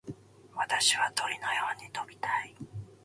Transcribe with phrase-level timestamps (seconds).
[0.55, 2.55] 私は鳥のように飛びたい。